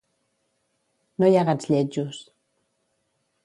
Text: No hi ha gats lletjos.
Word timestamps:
No 1.23 1.29
hi 1.29 1.37
ha 1.41 1.45
gats 1.51 1.71
lletjos. 1.73 2.25